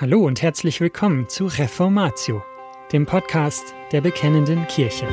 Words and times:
Hallo 0.00 0.24
und 0.24 0.40
herzlich 0.40 0.80
willkommen 0.80 1.28
zu 1.28 1.44
Reformatio, 1.44 2.42
dem 2.90 3.04
Podcast 3.04 3.74
der 3.92 4.00
Bekennenden 4.00 4.66
Kirche. 4.66 5.06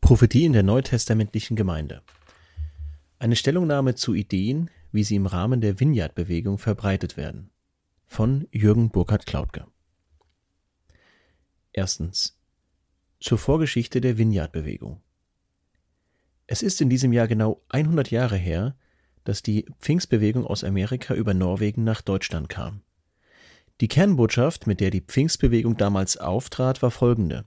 Prophetie 0.00 0.46
in 0.46 0.54
der 0.54 0.64
neutestamentlichen 0.64 1.54
Gemeinde. 1.54 2.02
Eine 3.20 3.36
Stellungnahme 3.36 3.94
zu 3.94 4.12
Ideen, 4.12 4.70
wie 4.90 5.04
sie 5.04 5.14
im 5.14 5.26
Rahmen 5.26 5.60
der 5.60 5.78
Vineyard-Bewegung 5.78 6.58
verbreitet 6.58 7.16
werden. 7.16 7.52
Von 8.06 8.48
Jürgen 8.50 8.90
Burkhard-Klautke. 8.90 9.68
Erstens. 11.76 12.38
Zur 13.18 13.36
Vorgeschichte 13.36 14.00
der 14.00 14.16
Vineyard-Bewegung. 14.16 15.02
Es 16.46 16.62
ist 16.62 16.80
in 16.80 16.88
diesem 16.88 17.12
Jahr 17.12 17.26
genau 17.26 17.62
100 17.68 18.12
Jahre 18.12 18.36
her, 18.36 18.76
dass 19.24 19.42
die 19.42 19.66
Pfingstbewegung 19.80 20.46
aus 20.46 20.62
Amerika 20.62 21.14
über 21.14 21.34
Norwegen 21.34 21.82
nach 21.82 22.00
Deutschland 22.00 22.48
kam. 22.48 22.82
Die 23.80 23.88
Kernbotschaft, 23.88 24.68
mit 24.68 24.78
der 24.78 24.92
die 24.92 25.00
Pfingstbewegung 25.00 25.76
damals 25.76 26.16
auftrat, 26.16 26.80
war 26.80 26.92
folgende. 26.92 27.44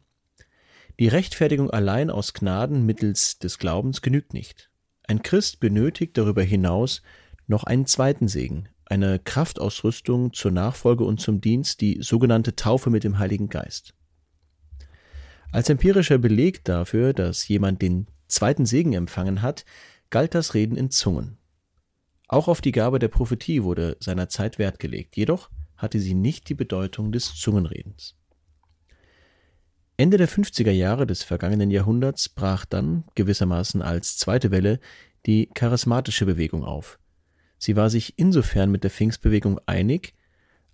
Die 0.99 1.07
Rechtfertigung 1.07 1.71
allein 1.71 2.09
aus 2.09 2.34
Gnaden 2.34 2.85
mittels 2.85 3.40
des 3.40 3.59
Glaubens 3.59 4.02
genügt 4.02 4.34
nicht. 4.34 4.70
Ein 5.04 5.21
Christ 5.21 5.62
benötigt 5.62 6.18
darüber 6.18 6.44
hinaus 6.44 7.02
noch 7.46 7.63
einen 7.63 7.85
zweiten 7.85 8.27
Segen, 8.27 8.68
eine 8.84 9.20
Kraftausrüstung 9.20 10.34
zur 10.34 10.52
Nachfolge 10.52 11.05
und 11.05 11.21
zum 11.21 11.40
Dienst, 11.40 11.80
die 11.80 12.02
sogenannte 12.02 12.57
Taufe 12.57 12.90
mit 12.90 13.05
dem 13.05 13.20
Heiligen 13.20 13.48
Geist. 13.48 13.94
Als 15.51 15.70
empirischer 15.70 16.17
Beleg 16.17 16.63
dafür, 16.65 17.13
dass 17.13 17.48
jemand 17.48 17.81
den 17.81 18.07
zweiten 18.27 18.65
Segen 18.65 18.93
empfangen 18.93 19.41
hat, 19.41 19.65
galt 20.09 20.35
das 20.35 20.54
Reden 20.54 20.76
in 20.76 20.91
Zungen. 20.91 21.37
Auch 22.27 22.48
auf 22.48 22.59
die 22.59 22.73
Gabe 22.73 22.99
der 22.99 23.07
Prophetie 23.07 23.63
wurde 23.63 23.95
seinerzeit 23.99 24.59
Wert 24.59 24.79
gelegt, 24.79 25.15
jedoch 25.15 25.49
hatte 25.77 25.99
sie 25.99 26.13
nicht 26.13 26.49
die 26.49 26.55
Bedeutung 26.55 27.12
des 27.12 27.35
Zungenredens. 27.35 28.15
Ende 29.95 30.17
der 30.17 30.29
50er 30.29 30.71
Jahre 30.71 31.07
des 31.07 31.23
vergangenen 31.23 31.71
Jahrhunderts 31.71 32.29
brach 32.29 32.65
dann, 32.65 33.05
gewissermaßen 33.15 33.82
als 33.82 34.17
zweite 34.17 34.51
Welle, 34.51 34.79
die 35.26 35.49
charismatische 35.54 36.26
Bewegung 36.26 36.63
auf. 36.63 36.99
Sie 37.57 37.76
war 37.76 37.89
sich 37.89 38.20
insofern 38.20 38.70
mit 38.70 38.84
der 38.84 38.91
Pfingstbewegung 38.91 39.59
einig, 39.65 40.13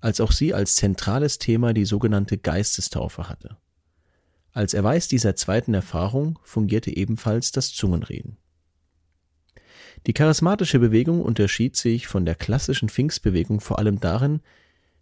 als 0.02 0.20
auch 0.20 0.32
sie 0.32 0.54
als 0.54 0.76
zentrales 0.76 1.38
Thema 1.38 1.74
die 1.74 1.86
sogenannte 1.86 2.38
Geistestaufe 2.38 3.30
hatte. 3.30 3.58
Als 4.54 4.76
Erweis 4.76 5.08
dieser 5.08 5.36
zweiten 5.36 5.74
Erfahrung 5.74 6.40
fungierte 6.44 6.96
ebenfalls 6.96 7.52
das 7.52 7.74
Zungenreden. 7.74 8.38
Die 10.06 10.14
charismatische 10.14 10.80
Bewegung 10.80 11.22
unterschied 11.22 11.76
sich 11.76 12.08
von 12.08 12.26
der 12.26 12.36
klassischen 12.36 12.90
Pfingstbewegung 12.90 13.62
vor 13.62 13.80
allem 13.80 14.00
darin, 14.00 14.42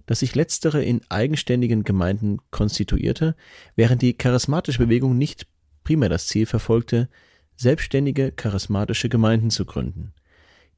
dass 0.05 0.19
sich 0.19 0.35
letztere 0.35 0.83
in 0.83 1.01
eigenständigen 1.09 1.83
Gemeinden 1.83 2.39
konstituierte, 2.49 3.35
während 3.75 4.01
die 4.01 4.13
charismatische 4.13 4.79
Bewegung 4.79 5.17
nicht 5.17 5.47
primär 5.83 6.09
das 6.09 6.27
Ziel 6.27 6.45
verfolgte, 6.45 7.09
selbstständige 7.57 8.31
charismatische 8.31 9.09
Gemeinden 9.09 9.49
zu 9.49 9.65
gründen. 9.65 10.13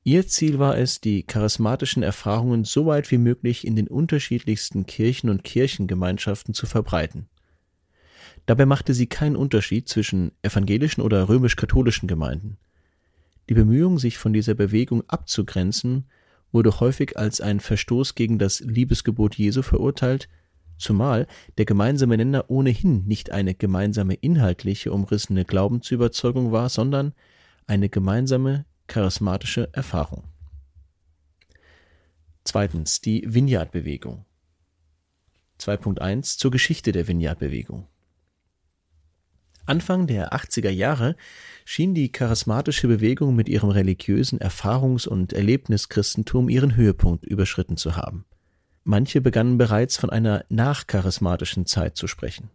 Ihr 0.04 0.28
Ziel 0.28 0.60
war 0.60 0.78
es, 0.78 1.00
die 1.00 1.24
charismatischen 1.24 2.04
Erfahrungen 2.04 2.66
so 2.66 2.86
weit 2.86 3.10
wie 3.12 3.18
möglich 3.18 3.66
in 3.66 3.76
den 3.76 3.88
unterschiedlichsten 3.88 4.86
Kirchen 4.86 5.30
und 5.30 5.44
Kirchengemeinschaften 5.44 6.54
zu 6.54 6.66
verbreiten. 6.66 7.30
Dabei 8.46 8.66
machte 8.66 8.94
sie 8.94 9.08
keinen 9.08 9.36
Unterschied 9.36 9.88
zwischen 9.88 10.32
evangelischen 10.42 11.02
oder 11.02 11.30
römisch-katholischen 11.30 12.08
Gemeinden. 12.08 12.58
Die 13.50 13.54
Bemühung, 13.54 14.00
sich 14.00 14.18
von 14.18 14.34
dieser 14.34 14.54
Bewegung 14.54 15.04
abzugrenzen, 15.08 16.06
wurde 16.52 16.80
häufig 16.80 17.18
als 17.18 17.42
ein 17.42 17.60
Verstoß 17.60 18.16
gegen 18.16 18.40
das 18.40 18.60
Liebesgebot 18.60 19.36
Jesu 19.36 19.62
verurteilt, 19.62 20.30
zumal 20.78 21.28
der 21.58 21.66
gemeinsame 21.66 22.18
Nenner 22.18 22.50
ohnehin 22.50 23.06
nicht 23.06 23.32
eine 23.32 23.56
gemeinsame 23.56 24.14
inhaltliche 24.16 24.92
umrissene 24.92 25.46
Glaubensüberzeugung 25.46 26.52
war, 26.52 26.70
sondern 26.70 27.14
eine 27.66 27.90
gemeinsame 27.90 28.66
charismatische 28.88 29.70
Erfahrung. 29.74 30.26
Zweitens 32.44 33.02
die 33.02 33.24
Vineyard-Bewegung. 33.26 34.26
2.1 35.60 36.38
zur 36.38 36.52
Geschichte 36.52 36.92
der 36.92 37.08
Vineyard-Bewegung. 37.08 37.88
Anfang 39.66 40.08
der 40.08 40.34
80er 40.34 40.70
Jahre 40.70 41.16
schien 41.64 41.94
die 41.94 42.12
charismatische 42.12 42.88
Bewegung 42.88 43.36
mit 43.36 43.48
ihrem 43.48 43.70
religiösen 43.70 44.40
Erfahrungs- 44.40 45.08
und 45.08 45.32
Erlebnischristentum 45.32 46.50
ihren 46.50 46.76
Höhepunkt 46.76 47.26
überschritten 47.26 47.78
zu 47.78 47.96
haben. 47.96 48.26
Manche 48.84 49.22
begannen 49.22 49.58
bereits 49.58 49.96
von 49.96 50.10
einer 50.10 50.44
nachcharismatischen 50.50 51.66
Zeit 51.66 51.96
zu 51.96 52.08
sprechen. 52.08 52.50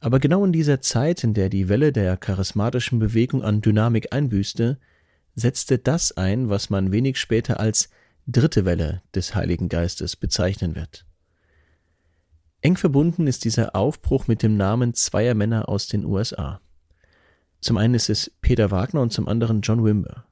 Aber 0.00 0.18
genau 0.18 0.44
in 0.44 0.52
dieser 0.52 0.80
Zeit, 0.80 1.22
in 1.22 1.34
der 1.34 1.48
die 1.48 1.68
Welle 1.68 1.92
der 1.92 2.16
charismatischen 2.16 2.98
Bewegung 2.98 3.42
an 3.42 3.60
Dynamik 3.60 4.12
einbüßte, 4.12 4.78
setzte 5.36 5.78
das 5.78 6.16
ein, 6.16 6.48
was 6.48 6.70
man 6.70 6.90
wenig 6.90 7.18
später 7.18 7.60
als 7.60 7.90
dritte 8.26 8.64
Welle 8.64 9.02
des 9.14 9.34
Heiligen 9.34 9.68
Geistes 9.68 10.16
bezeichnen 10.16 10.74
wird. 10.74 11.07
Eng 12.60 12.76
verbunden 12.76 13.28
ist 13.28 13.44
dieser 13.44 13.76
Aufbruch 13.76 14.26
mit 14.26 14.42
dem 14.42 14.56
Namen 14.56 14.92
zweier 14.92 15.34
Männer 15.34 15.68
aus 15.68 15.86
den 15.86 16.04
USA. 16.04 16.60
Zum 17.60 17.76
einen 17.76 17.94
ist 17.94 18.10
es 18.10 18.32
Peter 18.40 18.72
Wagner 18.72 19.00
und 19.00 19.12
zum 19.12 19.28
anderen 19.28 19.60
John 19.60 19.84
Wimber. 19.84 20.24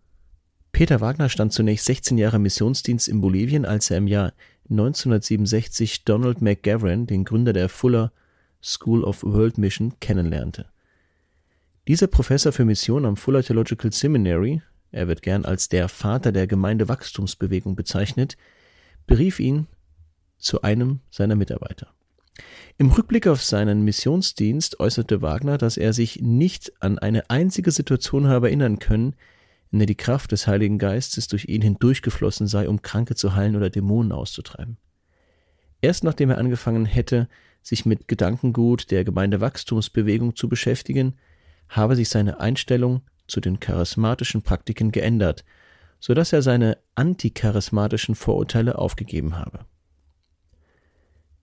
Peter 0.73 1.01
Wagner 1.01 1.29
stand 1.29 1.53
zunächst 1.53 1.87
16 1.87 2.19
Jahre 2.19 2.41
Missionsdienst 2.41 3.07
in 3.07 3.21
Bolivien, 3.21 3.65
als 3.65 3.91
er 3.91 3.99
im 3.99 4.09
Jahr 4.09 4.33
1967 4.69 6.05
Donald 6.05 6.43
McGavran, 6.43 7.07
den 7.07 7.25
Gründer 7.25 7.53
der 7.53 7.69
Fuller 7.69 8.13
School 8.61 9.05
of 9.05 9.23
World 9.23 9.57
Mission, 9.57 9.95
kennenlernte. 10.01 10.67
Dieser 11.87 12.09
Professor 12.09 12.51
für 12.51 12.65
Mission 12.65 13.07
am 13.07 13.17
Fuller 13.17 13.45
Theological 13.45 13.93
Seminary, 13.93 14.63
er 14.91 15.07
wird 15.07 15.23
gern 15.23 15.45
als 15.45 15.69
der 15.69 15.89
Vater 15.89 16.33
der 16.33 16.49
Gemeindewachstumsbewegung 16.49 17.77
bezeichnet, 17.77 18.37
berief 19.07 19.39
ihn 19.39 19.69
zu 20.39 20.63
einem 20.63 21.01
seiner 21.11 21.37
Mitarbeiter. 21.37 21.96
Im 22.79 22.91
Rückblick 22.91 23.27
auf 23.27 23.43
seinen 23.43 23.83
Missionsdienst 23.83 24.81
äußerte 24.81 25.23
Wagner, 25.23 25.59
dass 25.59 25.77
er 25.77 25.93
sich 25.93 26.21
nicht 26.21 26.73
an 26.81 26.99
eine 26.99 27.31
einzige 27.31 27.71
Situation 27.71 28.29
habe 28.29 28.49
erinnern 28.49 28.79
können, 28.79 29.15
in 29.73 29.79
der 29.79 29.87
die 29.87 29.95
Kraft 29.95 30.33
des 30.33 30.47
Heiligen 30.47 30.79
Geistes 30.79 31.29
durch 31.29 31.47
ihn 31.47 31.63
hindurchgeflossen 31.63 32.47
sei, 32.47 32.69
um 32.69 32.83
Kranke 32.83 33.15
zu 33.15 33.35
heilen 33.35 33.57
oder 33.57 33.71
Dämonen 33.71 34.13
auszutreiben. 34.13 34.77
Erst 35.81 36.05
nachdem 36.05 36.31
er 36.31 36.39
angefangen 36.39 36.87
hätte, 36.87 37.29
sich 37.63 37.85
mit 37.85 38.09
Gedankengut 38.09 38.91
der 38.91 39.05
Gemeindewachstumsbewegung 39.05 40.37
zu 40.37 40.49
beschäftigen, 40.49 41.15
habe 41.69 41.97
sich 41.97 42.09
seine 42.09 42.41
Einstellung 42.41 43.03
zu 43.27 43.41
den 43.41 43.59
charismatischen 43.59 44.43
Praktiken 44.43 44.93
geändert, 44.93 45.45
so 45.99 46.15
dass 46.15 46.33
er 46.33 46.43
seine 46.43 46.79
anticharismatischen 46.95 48.15
Vorurteile 48.15 48.79
aufgegeben 48.79 49.37
habe. 49.37 49.67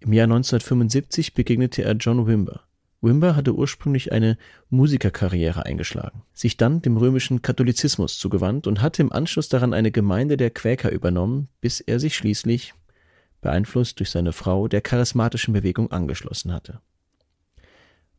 Im 0.03 0.11
Jahr 0.11 0.25
1975 0.25 1.33
begegnete 1.33 1.83
er 1.83 1.93
John 1.93 2.27
Wimber. 2.27 2.63
Wimber 2.99 3.37
hatte 3.37 3.55
ursprünglich 3.55 4.11
eine 4.11 4.37
Musikerkarriere 4.69 5.65
eingeschlagen, 5.65 6.23
sich 6.33 6.57
dann 6.57 6.81
dem 6.81 6.97
römischen 6.97 7.41
Katholizismus 7.41 8.17
zugewandt 8.17 8.67
und 8.67 8.81
hatte 8.81 9.01
im 9.01 9.13
Anschluss 9.13 9.47
daran 9.47 9.73
eine 9.73 9.91
Gemeinde 9.91 10.35
der 10.35 10.49
Quäker 10.49 10.91
übernommen, 10.91 11.47
bis 11.61 11.79
er 11.79 12.01
sich 12.01 12.17
schließlich, 12.17 12.73
beeinflusst 13.39 13.99
durch 13.99 14.09
seine 14.09 14.33
Frau, 14.33 14.67
der 14.67 14.81
charismatischen 14.81 15.53
Bewegung 15.53 15.89
angeschlossen 15.93 16.51
hatte. 16.51 16.81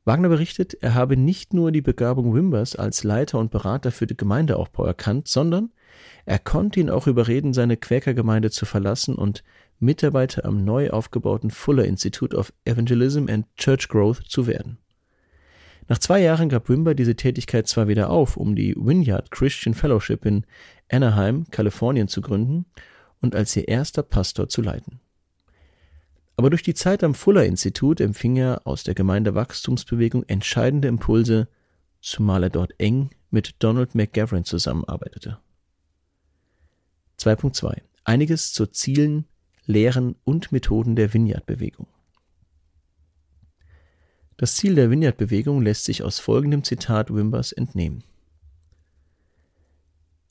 Wagner 0.07 0.31
berichtet, 0.31 0.75
er 0.81 0.95
habe 0.95 1.19
nicht 1.19 1.53
nur 1.53 1.71
die 1.71 1.83
Begabung 1.83 2.35
Wimbers 2.35 2.77
als 2.77 3.05
Leiter 3.05 3.39
und 3.39 3.51
Berater 3.51 3.91
für 3.93 4.07
den 4.07 4.17
Gemeindeaufbau 4.17 4.87
erkannt, 4.87 5.29
sondern 5.29 5.71
er 6.25 6.39
konnte 6.39 6.81
ihn 6.81 6.91
auch 6.91 7.07
überreden, 7.07 7.53
seine 7.53 7.77
Quäkergemeinde 7.77 8.51
zu 8.51 8.65
verlassen 8.65 9.15
und 9.15 9.45
Mitarbeiter 9.85 10.45
am 10.45 10.65
neu 10.65 10.91
aufgebauten 10.91 11.51
Fuller 11.51 11.85
Institute 11.85 12.37
of 12.37 12.53
Evangelism 12.65 13.29
and 13.29 13.47
Church 13.57 13.89
Growth 13.89 14.23
zu 14.27 14.47
werden. 14.47 14.79
Nach 15.89 15.99
zwei 15.99 16.21
Jahren 16.21 16.49
gab 16.49 16.69
Wimber 16.69 16.95
diese 16.95 17.15
Tätigkeit 17.15 17.69
zwar 17.69 17.89
wieder 17.89 18.09
auf, 18.09 18.37
um 18.37 18.57
die 18.57 18.75
Vineyard 18.75 19.31
Christian 19.31 19.75
Fellowship 19.75 20.25
in 20.25 20.47
Anaheim, 20.91 21.45
Kalifornien 21.51 22.09
zu 22.09 22.23
gründen 22.23 22.65
und 23.21 23.37
als 23.37 23.55
ihr 23.55 23.69
erster 23.69 24.03
Pastor 24.03 24.49
zu 24.49 24.63
leiten. 24.63 25.01
Aber 26.37 26.51
durch 26.51 26.63
die 26.63 26.75
Zeit 26.75 27.05
am 27.05 27.15
Fuller 27.15 27.45
Institut 27.45 28.01
empfing 28.01 28.37
er 28.37 28.67
aus 28.67 28.83
der 28.83 28.95
Gemeindewachstumsbewegung 28.95 30.25
entscheidende 30.25 30.89
Impulse, 30.89 31.49
zumal 32.01 32.45
er 32.45 32.51
dort 32.51 32.73
eng 32.79 33.11
mit 33.31 33.57
Donald 33.61 33.95
McGavran 33.95 34.45
zusammenarbeitete. 34.45 35.39
2.2 37.21 37.83
Einiges 38.05 38.53
zu 38.53 38.67
Zielen 38.67 39.27
Lehren 39.67 40.17
und 40.25 40.53
Methoden 40.53 40.97
der 40.97 41.15
Vineyard-Bewegung. 41.15 41.87
Das 44.37 44.57
Ziel 44.57 44.75
der 44.75 44.91
Vineyard-Bewegung 44.91 45.63
lässt 45.63 45.85
sich 45.85 46.03
aus 46.03 46.19
folgendem 46.19 46.65
Zitat 46.65 47.15
Wimbers 47.15 47.53
entnehmen. 47.53 48.03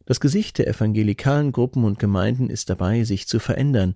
Das 0.05 0.19
Gesicht 0.19 0.57
der 0.57 0.67
evangelikalen 0.67 1.53
Gruppen 1.53 1.85
und 1.85 1.97
Gemeinden 1.97 2.49
ist 2.49 2.69
dabei, 2.69 3.03
sich 3.05 3.27
zu 3.27 3.39
verändern, 3.39 3.93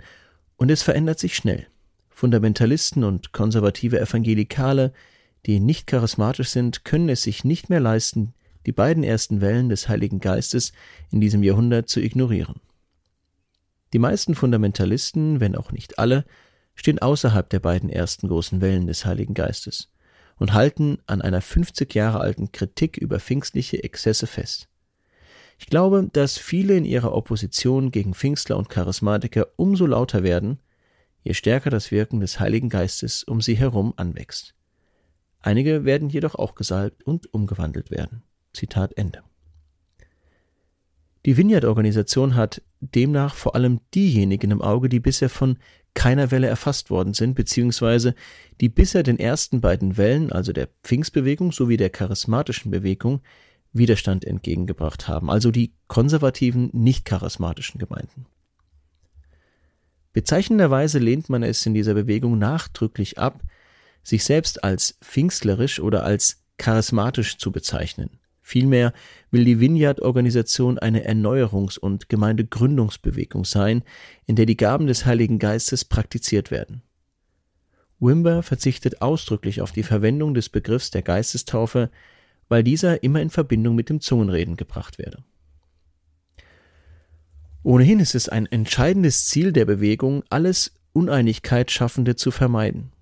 und 0.56 0.72
es 0.72 0.82
verändert 0.82 1.20
sich 1.20 1.36
schnell. 1.36 1.68
Fundamentalisten 2.10 3.04
und 3.04 3.32
konservative 3.32 4.00
Evangelikale, 4.00 4.94
die 5.46 5.60
nicht 5.60 5.86
charismatisch 5.86 6.50
sind, 6.50 6.84
können 6.86 7.10
es 7.10 7.24
sich 7.24 7.44
nicht 7.44 7.70
mehr 7.70 7.80
leisten, 7.80 8.34
die 8.66 8.72
beiden 8.72 9.04
ersten 9.04 9.40
Wellen 9.42 9.70
des 9.70 9.88
Heiligen 9.88 10.20
Geistes 10.20 10.72
in 11.12 11.22
diesem 11.22 11.44
Jahrhundert 11.44 11.90
zu 11.90 12.00
ignorieren. 12.00 12.56
Die 13.94 14.00
meisten 14.00 14.36
Fundamentalisten, 14.36 15.40
wenn 15.40 15.56
auch 15.56 15.72
nicht 15.72 16.00
alle, 16.00 16.26
stehen 16.76 17.00
außerhalb 17.00 17.50
der 17.50 17.60
beiden 17.60 17.90
ersten 17.90 18.28
großen 18.28 18.62
Wellen 18.62 18.88
des 18.88 19.06
Heiligen 19.06 19.34
Geistes 19.34 19.92
und 20.38 20.54
halten 20.54 21.00
an 21.08 21.22
einer 21.22 21.42
50 21.42 21.94
Jahre 21.96 22.20
alten 22.20 22.52
Kritik 22.52 22.98
über 22.98 23.20
pfingstliche 23.20 23.84
Exzesse 23.84 24.28
fest. 24.28 24.68
Ich 25.58 25.68
glaube, 25.68 26.08
dass 26.14 26.38
viele 26.38 26.76
in 26.76 26.86
ihrer 26.86 27.14
Opposition 27.14 27.90
gegen 27.90 28.14
Pfingstler 28.14 28.58
und 28.58 28.70
Charismatiker 28.70 29.48
umso 29.56 29.88
lauter 29.88 30.22
werden, 30.22 30.60
je 31.24 31.34
stärker 31.34 31.72
das 31.72 31.92
Wirken 31.92 32.20
des 32.20 32.40
Heiligen 32.40 32.70
Geistes 32.70 33.24
um 33.24 33.42
sie 33.42 33.58
herum 33.58 33.94
anwächst. 33.98 34.54
Einige 35.40 35.86
werden 35.86 36.10
jedoch 36.10 36.36
auch 36.36 36.56
gesalbt 36.56 37.04
und 37.04 37.34
umgewandelt 37.34 37.90
werden. 37.90 38.24
Zitat 38.54 38.94
Ende. 38.98 39.24
Die 41.28 41.36
Vineyard-Organisation 41.36 42.36
hat 42.36 42.62
demnach 42.80 43.36
vor 43.36 43.54
allem 43.54 43.82
diejenigen 43.94 44.50
im 44.50 44.62
Auge, 44.62 44.88
die 44.88 45.02
bisher 45.02 45.30
von 45.30 45.58
keiner 45.94 46.32
Welle 46.32 46.48
erfasst 46.48 46.90
worden 46.90 47.14
sind, 47.14 47.36
beziehungsweise 47.36 48.16
die 48.62 48.70
bisher 48.70 49.04
den 49.04 49.20
ersten 49.20 49.60
beiden 49.60 49.98
Wellen, 49.98 50.32
also 50.32 50.54
der 50.54 50.70
Pfingstbewegung 50.84 51.52
sowie 51.52 51.76
der 51.76 51.90
charismatischen 51.90 52.72
Bewegung, 52.72 53.20
Widerstand 53.74 54.24
entgegengebracht 54.24 55.10
haben, 55.10 55.30
also 55.30 55.52
die 55.52 55.74
konservativen, 55.90 56.70
nicht 56.72 57.04
charismatischen 57.04 57.78
Gemeinden. 57.78 58.26
Bezeichnenderweise 60.14 60.98
lehnt 60.98 61.28
man 61.28 61.44
es 61.44 61.66
in 61.66 61.74
dieser 61.74 61.94
Bewegung 61.94 62.38
nachdrücklich 62.38 63.20
ab, 63.20 63.42
sich 64.02 64.24
selbst 64.24 64.64
als 64.64 64.98
pfingstlerisch 65.04 65.82
oder 65.82 66.06
als 66.06 66.46
charismatisch 66.58 67.38
zu 67.38 67.52
bezeichnen. 67.52 68.12
Vielmehr 68.48 68.94
will 69.30 69.44
die 69.44 69.60
Vineyard-Organisation 69.60 70.80
eine 70.80 71.06
Erneuerungs- 71.06 71.78
und 71.78 72.08
Gemeindegründungsbewegung 72.08 73.44
sein, 73.44 73.84
in 74.26 74.38
der 74.38 74.46
die 74.46 74.56
Gaben 74.56 74.88
des 74.88 75.06
Heiligen 75.06 75.38
Geistes 75.38 75.84
praktiziert 75.84 76.50
werden. 76.50 76.82
Wimber 78.00 78.44
verzichtet 78.44 79.02
ausdrücklich 79.02 79.60
auf 79.60 79.74
die 79.74 79.84
Verwendung 79.84 80.34
des 80.34 80.48
Begriffs 80.48 80.92
der 80.92 81.02
Geistestaufe, 81.02 81.92
weil 82.48 82.64
dieser 82.64 83.04
immer 83.04 83.22
in 83.22 83.32
Verbindung 83.32 83.76
mit 83.76 83.90
dem 83.90 84.00
Zungenreden 84.00 84.56
gebracht 84.56 84.98
werde. 84.98 85.26
Ohnehin 87.64 88.00
ist 88.00 88.16
es 88.16 88.30
ein 88.30 88.46
entscheidendes 88.46 89.28
Ziel 89.28 89.52
der 89.52 89.66
Bewegung, 89.66 90.24
alles 90.30 90.72
Uneinigkeit 90.94 91.70
Schaffende 91.70 92.16
zu 92.16 92.32
vermeiden. 92.32 92.94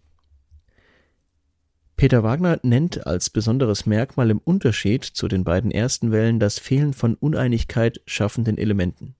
Peter 1.98 2.24
Wagner 2.24 2.60
nennt 2.62 3.08
als 3.08 3.30
besonderes 3.30 3.86
Merkmal 3.86 4.30
im 4.30 4.40
Unterschied 4.40 5.06
zu 5.06 5.30
den 5.30 5.46
beiden 5.46 5.72
ersten 5.72 6.12
Wellen 6.12 6.40
das 6.40 6.60
Fehlen 6.60 6.94
von 6.94 7.16
Uneinigkeit 7.16 8.02
schaffenden 8.06 8.58
Elementen. 8.58 9.16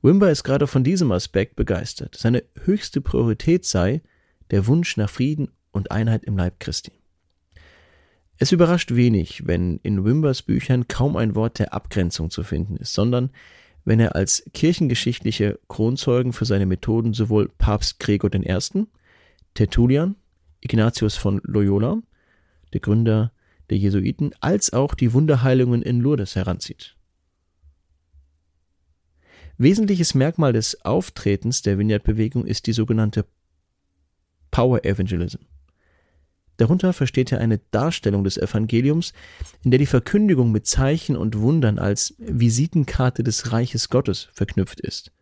Wimber 0.00 0.30
ist 0.30 0.44
gerade 0.44 0.68
von 0.68 0.84
diesem 0.84 1.10
Aspekt 1.10 1.56
begeistert. 1.56 2.14
Seine 2.16 2.44
höchste 2.62 3.00
Priorität 3.00 3.64
sei 3.64 4.02
der 4.52 4.68
Wunsch 4.68 4.96
nach 4.96 5.10
Frieden 5.10 5.50
und 5.72 5.90
Einheit 5.90 6.24
im 6.24 6.36
Leib 6.36 6.60
Christi. 6.60 6.92
Es 8.38 8.52
überrascht 8.52 8.94
wenig, 8.94 9.46
wenn 9.46 9.78
in 9.82 10.04
Wimbers 10.04 10.42
Büchern 10.42 10.86
kaum 10.86 11.16
ein 11.16 11.34
Wort 11.34 11.58
der 11.58 11.72
Abgrenzung 11.74 12.30
zu 12.30 12.44
finden 12.44 12.76
ist, 12.76 12.92
sondern 12.92 13.30
wenn 13.84 13.98
er 13.98 14.14
als 14.14 14.44
kirchengeschichtliche 14.52 15.58
Kronzeugen 15.68 16.32
für 16.32 16.44
seine 16.44 16.66
Methoden 16.66 17.12
sowohl 17.12 17.48
Papst 17.48 17.98
Gregor 17.98 18.32
I., 18.34 18.86
Tertullian, 19.54 20.16
Ignatius 20.60 21.16
von 21.16 21.40
Loyola, 21.44 22.00
der 22.72 22.80
Gründer 22.80 23.32
der 23.70 23.78
Jesuiten, 23.78 24.32
als 24.40 24.72
auch 24.72 24.94
die 24.94 25.12
Wunderheilungen 25.12 25.82
in 25.82 26.00
Lourdes 26.00 26.36
heranzieht. 26.36 26.96
Wesentliches 29.58 30.14
Merkmal 30.14 30.52
des 30.52 30.84
Auftretens 30.84 31.62
der 31.62 31.78
Vineyard-Bewegung 31.78 32.46
ist 32.46 32.66
die 32.66 32.72
sogenannte 32.72 33.24
Power 34.50 34.84
Evangelism. 34.84 35.42
Darunter 36.58 36.92
versteht 36.92 37.32
er 37.32 37.40
eine 37.40 37.58
Darstellung 37.70 38.24
des 38.24 38.38
Evangeliums, 38.38 39.12
in 39.62 39.70
der 39.70 39.78
die 39.78 39.86
Verkündigung 39.86 40.52
mit 40.52 40.66
Zeichen 40.66 41.16
und 41.16 41.38
Wundern 41.38 41.78
als 41.78 42.14
Visitenkarte 42.18 43.22
des 43.22 43.52
Reiches 43.52 43.88
Gottes 43.90 44.28
verknüpft 44.32 44.80
ist, 44.80 45.12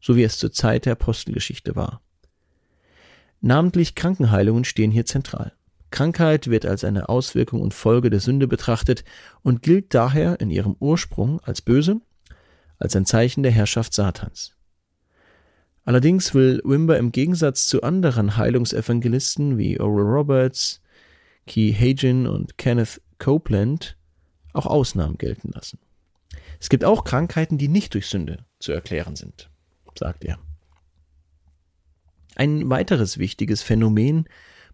so 0.00 0.16
wie 0.16 0.22
es 0.22 0.38
zur 0.38 0.52
Zeit 0.52 0.84
der 0.84 0.92
Apostelgeschichte 0.92 1.74
war. 1.74 2.03
Namentlich 3.44 3.94
Krankenheilungen 3.94 4.64
stehen 4.64 4.90
hier 4.90 5.04
zentral. 5.04 5.52
Krankheit 5.90 6.48
wird 6.48 6.64
als 6.64 6.82
eine 6.82 7.10
Auswirkung 7.10 7.60
und 7.60 7.74
Folge 7.74 8.08
der 8.08 8.20
Sünde 8.20 8.48
betrachtet 8.48 9.04
und 9.42 9.60
gilt 9.60 9.92
daher 9.92 10.40
in 10.40 10.48
ihrem 10.48 10.76
Ursprung 10.80 11.40
als 11.40 11.60
böse, 11.60 12.00
als 12.78 12.96
ein 12.96 13.04
Zeichen 13.04 13.42
der 13.42 13.52
Herrschaft 13.52 13.92
Satans. 13.92 14.54
Allerdings 15.84 16.32
will 16.32 16.62
Wimber 16.64 16.96
im 16.96 17.12
Gegensatz 17.12 17.66
zu 17.66 17.82
anderen 17.82 18.38
Heilungsevangelisten 18.38 19.58
wie 19.58 19.78
Oral 19.78 20.06
Roberts, 20.06 20.80
Key 21.46 21.74
Hagin 21.74 22.26
und 22.26 22.56
Kenneth 22.56 23.02
Copeland 23.18 23.98
auch 24.54 24.64
Ausnahmen 24.64 25.18
gelten 25.18 25.50
lassen. 25.52 25.78
Es 26.60 26.70
gibt 26.70 26.86
auch 26.86 27.04
Krankheiten, 27.04 27.58
die 27.58 27.68
nicht 27.68 27.92
durch 27.92 28.06
Sünde 28.06 28.46
zu 28.58 28.72
erklären 28.72 29.16
sind, 29.16 29.50
sagt 29.98 30.24
er. 30.24 30.38
Ein 32.36 32.68
weiteres 32.68 33.18
wichtiges 33.18 33.62
Phänomen 33.62 34.28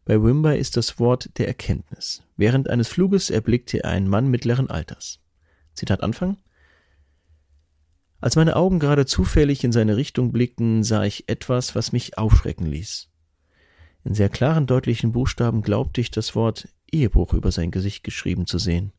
bei 0.04 0.22
Wimber 0.22 0.56
ist 0.56 0.76
das 0.76 0.98
Wort 0.98 1.38
der 1.38 1.46
Erkenntnis. 1.46 2.22
Während 2.36 2.70
eines 2.70 2.88
Fluges 2.88 3.30
erblickte 3.30 3.84
er 3.84 3.90
einen 3.90 4.08
Mann 4.08 4.28
mittleren 4.28 4.70
Alters. 4.70 5.20
Zitat 5.74 6.02
Anfang. 6.02 6.38
Als 8.20 8.36
meine 8.36 8.56
Augen 8.56 8.78
gerade 8.78 9.06
zufällig 9.06 9.64
in 9.64 9.72
seine 9.72 9.96
Richtung 9.96 10.32
blickten, 10.32 10.84
sah 10.84 11.04
ich 11.04 11.28
etwas, 11.28 11.74
was 11.74 11.92
mich 11.92 12.18
aufschrecken 12.18 12.66
ließ. 12.66 13.08
In 14.04 14.14
sehr 14.14 14.28
klaren, 14.28 14.66
deutlichen 14.66 15.12
Buchstaben 15.12 15.62
glaubte 15.62 16.00
ich 16.00 16.10
das 16.10 16.34
Wort 16.34 16.68
Ehebruch 16.90 17.34
über 17.34 17.52
sein 17.52 17.70
Gesicht 17.70 18.02
geschrieben 18.02 18.46
zu 18.46 18.58
sehen. 18.58 18.92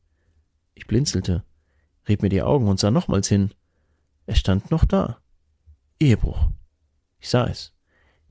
Ich 0.75 0.87
blinzelte, 0.87 1.43
rieb 2.07 2.21
mir 2.21 2.29
die 2.29 2.41
Augen 2.41 2.67
und 2.67 2.79
sah 2.79 2.91
nochmals 2.91 3.27
hin. 3.27 3.51
Es 4.27 4.37
stand 4.39 4.71
noch 4.71 4.85
da. 4.85 5.19
Ehebruch. 5.99 6.49
Ich 7.19 7.29
sah 7.29 7.47
es. 7.47 7.73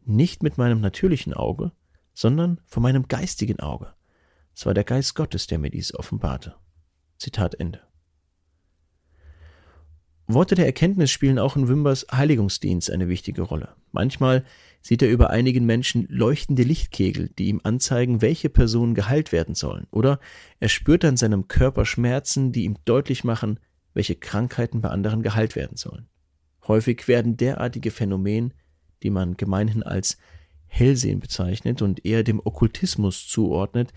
Nicht 0.05 0.43
mit 0.43 0.59
meinem 0.59 0.81
natürlichen 0.81 1.35
Auge, 1.35 1.73
sondern 2.15 2.61
von 2.67 2.83
meinem 2.83 3.09
geistigen 3.09 3.61
Auge. 3.61 3.95
Es 4.55 4.67
war 4.67 4.75
der 4.75 4.85
Geist 4.85 5.15
Gottes, 5.15 5.47
der 5.47 5.59
mir 5.59 5.71
dies 5.71 5.95
offenbarte. 5.95 6.57
Zitat 7.19 7.55
Ende. 7.55 7.81
Worte 10.35 10.55
der 10.55 10.67
Erkenntnis 10.67 11.11
spielen 11.11 11.39
auch 11.39 11.57
in 11.57 11.69
Wimbers 11.69 12.07
Heiligungsdienst 12.13 12.91
eine 12.91 13.09
wichtige 13.09 13.43
Rolle. 13.43 13.75
Manchmal 13.91 14.45
sieht 14.81 15.03
er 15.03 15.11
über 15.11 15.31
einigen 15.31 15.67
Menschen 15.67 16.07
leuchtende 16.09 16.63
Lichtkegel, 16.63 17.31
die 17.39 17.49
ihm 17.49 17.61
anzeigen, 17.65 18.23
welche 18.23 18.49
Personen 18.49 18.95
geheilt 18.95 19.33
werden 19.33 19.55
sollen. 19.55 19.87
Oder 19.91 20.21
er 20.61 20.69
spürt 20.69 21.05
an 21.05 21.17
seinem 21.17 21.49
Körper 21.49 21.85
Schmerzen, 21.85 22.53
die 22.53 22.65
ihm 22.65 22.77
deutlich 22.85 23.25
machen, 23.25 23.59
welche 23.93 24.15
Krankheiten 24.15 24.81
bei 24.81 24.89
anderen 24.89 25.23
geheilt 25.23 25.57
werden 25.57 25.77
sollen. 25.77 26.07
Häufig 26.69 27.09
werden 27.09 27.37
derartige 27.37 27.91
Phänomene, 27.91 28.51
die 29.03 29.11
man 29.11 29.37
gemeinhin 29.37 29.83
als 29.83 30.19
Hellsehen 30.67 31.21
bezeichnet 31.21 31.83
und 31.83 32.05
eher 32.05 32.23
dem 32.23 32.41
Okkultismus 32.41 33.27
zuordnet, 33.27 33.93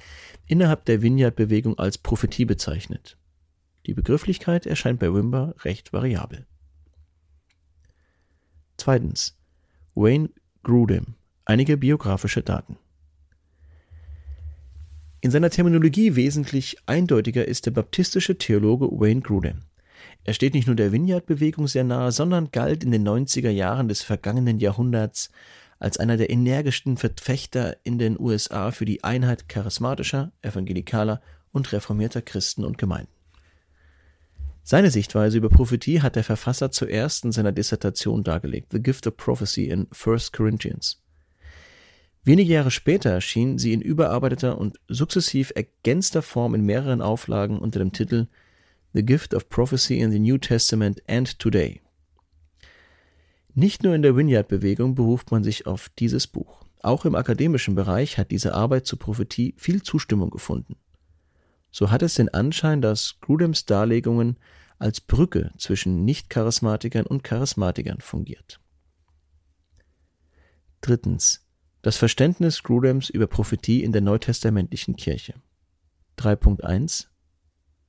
innerhalb 0.48 0.86
der 0.86 1.02
Vineyard-Bewegung 1.02 1.78
als 1.78 1.98
Prophetie 1.98 2.46
bezeichnet. 2.46 3.18
Die 3.86 3.94
Begrifflichkeit 3.94 4.66
erscheint 4.66 5.00
bei 5.00 5.14
Wimber 5.14 5.56
recht 5.60 5.94
variabel. 5.94 6.48
Zweitens. 8.78 9.38
Wayne 9.94 10.30
Grudem. 10.64 11.16
Einige 11.46 11.78
biografische 11.78 12.42
Daten. 12.42 12.78
In 15.22 15.32
seiner 15.32 15.50
Terminologie 15.50 16.16
wesentlich 16.16 16.78
eindeutiger 16.86 17.48
ist 17.48 17.66
der 17.66 17.72
baptistische 17.72 18.38
Theologe 18.38 18.88
Wayne 18.88 19.22
Grudem. 19.22 19.62
Er 20.24 20.34
steht 20.34 20.54
nicht 20.54 20.68
nur 20.68 20.76
der 20.76 20.92
Vineyard-Bewegung 20.92 21.68
sehr 21.68 21.84
nahe, 21.84 22.12
sondern 22.12 22.52
galt 22.52 22.84
in 22.84 22.92
den 22.92 23.08
90er 23.08 23.50
Jahren 23.50 23.88
des 23.88 24.02
vergangenen 24.02 24.60
Jahrhunderts 24.60 25.32
als 25.80 25.98
einer 25.98 26.16
der 26.16 26.30
energischsten 26.30 26.98
Verfechter 26.98 27.76
in 27.84 28.00
den 28.00 28.18
USA 28.20 28.72
für 28.72 28.86
die 28.86 29.04
Einheit 29.04 29.50
charismatischer, 29.50 30.32
evangelikaler 30.42 31.22
und 31.52 31.72
reformierter 31.74 32.22
Christen 32.22 32.64
und 32.64 32.78
Gemeinden. 32.78 33.12
Seine 34.64 34.92
Sichtweise 34.92 35.38
über 35.38 35.50
Prophetie 35.50 36.02
hat 36.02 36.16
der 36.16 36.24
Verfasser 36.24 36.72
zuerst 36.72 37.26
in 37.26 37.34
seiner 37.34 37.52
Dissertation 37.52 38.24
dargelegt, 38.24 38.72
The 38.72 38.82
Gift 38.82 39.06
of 39.08 39.18
Prophecy 39.18 39.66
in 39.66 39.88
1 39.92 40.32
Corinthians. 40.32 41.02
Wenige 42.24 42.54
Jahre 42.54 42.72
später 42.72 43.10
erschien 43.10 43.58
sie 43.58 43.74
in 43.74 43.82
überarbeiteter 43.82 44.58
und 44.58 44.80
sukzessiv 44.88 45.52
ergänzter 45.54 46.22
Form 46.22 46.56
in 46.56 46.66
mehreren 46.66 47.02
Auflagen 47.02 47.60
unter 47.60 47.80
dem 47.80 47.92
Titel 47.92 48.28
The 48.94 49.04
Gift 49.04 49.34
of 49.34 49.50
Prophecy 49.50 50.00
in 50.00 50.12
the 50.12 50.20
New 50.20 50.38
Testament 50.38 51.02
and 51.08 51.40
Today. 51.40 51.82
Nicht 53.56 53.82
nur 53.82 53.96
in 53.96 54.04
der 54.04 54.16
Vineyard-Bewegung 54.16 54.94
beruft 54.94 55.32
man 55.32 55.44
sich 55.44 55.66
auf 55.66 55.90
dieses 55.98 56.28
Buch. 56.28 56.64
Auch 56.84 57.06
im 57.06 57.16
akademischen 57.16 57.74
Bereich 57.74 58.20
hat 58.20 58.30
diese 58.30 58.54
Arbeit 58.54 58.86
zur 58.86 59.00
Prophetie 59.00 59.56
viel 59.58 59.82
Zustimmung 59.82 60.30
gefunden. 60.30 60.76
So 61.72 61.90
hat 61.90 62.04
es 62.04 62.14
den 62.14 62.30
Anschein, 62.30 62.82
dass 62.82 63.20
Grudams 63.20 63.66
Darlegungen 63.66 64.38
als 64.78 65.02
Brücke 65.02 65.52
zwischen 65.58 66.06
Nicht-Charismatikern 66.06 67.08
und 67.08 67.24
Charismatikern 67.24 68.00
fungiert. 68.00 68.60
Drittens. 70.82 71.48
Das 71.82 71.98
Verständnis 71.98 72.62
Grudams 72.62 73.10
über 73.10 73.26
Prophetie 73.26 73.84
in 73.84 73.92
der 73.92 74.02
neutestamentlichen 74.02 74.96
Kirche. 74.96 75.34
3.1 76.20 77.08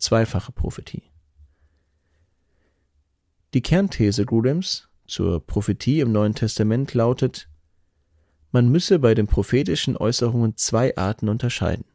Zweifache 0.04 0.52
Prophetie 0.52 1.02
Die 3.54 3.62
Kernthese 3.62 4.26
Grudams 4.26 4.90
zur 5.06 5.40
Prophetie 5.46 6.00
im 6.00 6.12
Neuen 6.12 6.34
Testament 6.34 6.92
lautet, 6.92 7.49
man 8.52 8.68
müsse 8.68 8.99
bei 8.99 9.14
den 9.14 9.26
prophetischen 9.26 9.96
Äußerungen 9.96 10.58
zwei 10.58 10.94
Arten 10.99 11.30
unterscheiden. 11.30 11.87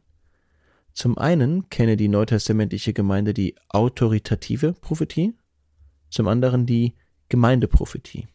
Zum 0.92 1.18
einen 1.18 1.70
kenne 1.70 1.96
die 1.96 2.08
neutestamentliche 2.08 2.92
Gemeinde 2.92 3.32
die 3.32 3.54
autoritative 3.68 4.72
Prophetie, 4.72 5.36
zum 6.08 6.26
anderen 6.26 6.66
die 6.66 6.96
Gemeindeprophetie. 7.28 8.26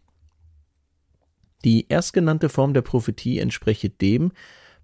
Die 1.65 1.89
erstgenannte 1.89 2.47
Form 2.47 2.73
der 2.73 2.81
Prophetie 2.81 3.39
entspreche 3.39 3.89
dem, 3.89 4.31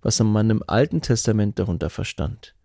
was 0.01 0.19
man 0.19 0.50
im 0.50 0.62
Alten 0.67 1.01
Testament 1.01 1.60
darunter 1.60 1.89
verstand. 1.89 2.55